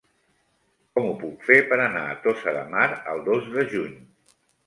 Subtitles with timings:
[0.95, 3.95] Com ho puc fer per anar a Tossa de Mar el dos de juny?